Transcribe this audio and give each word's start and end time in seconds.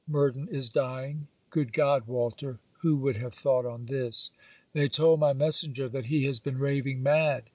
Murden 0.07 0.47
is 0.49 0.67
dying. 0.67 1.27
Good 1.51 1.73
God, 1.73 2.07
Walter! 2.07 2.57
who 2.79 2.95
would 2.97 3.17
have 3.17 3.35
thought 3.35 3.67
on 3.67 3.85
this? 3.85 4.31
They 4.73 4.89
told 4.89 5.19
my 5.19 5.33
messenger 5.33 5.87
that 5.89 6.05
he 6.05 6.23
has 6.23 6.39
been 6.39 6.57
raving 6.57 7.03
mad! 7.03 7.43